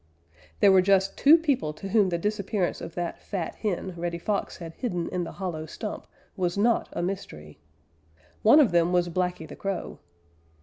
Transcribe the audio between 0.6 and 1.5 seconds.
_There were just two